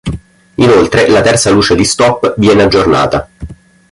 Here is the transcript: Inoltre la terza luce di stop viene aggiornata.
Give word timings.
Inoltre 0.55 1.07
la 1.09 1.21
terza 1.21 1.51
luce 1.51 1.75
di 1.75 1.83
stop 1.85 2.33
viene 2.37 2.63
aggiornata. 2.63 3.29